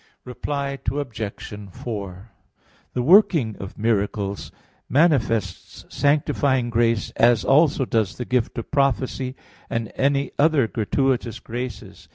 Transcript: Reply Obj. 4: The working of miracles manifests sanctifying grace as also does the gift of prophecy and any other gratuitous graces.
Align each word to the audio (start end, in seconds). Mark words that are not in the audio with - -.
Reply 0.25 0.79
Obj. 0.91 1.69
4: 1.73 2.31
The 2.93 3.03
working 3.03 3.55
of 3.57 3.77
miracles 3.77 4.51
manifests 4.89 5.85
sanctifying 5.95 6.71
grace 6.71 7.11
as 7.11 7.45
also 7.45 7.85
does 7.85 8.17
the 8.17 8.25
gift 8.25 8.57
of 8.57 8.71
prophecy 8.71 9.35
and 9.69 9.91
any 9.95 10.31
other 10.39 10.67
gratuitous 10.67 11.39
graces. 11.39 12.09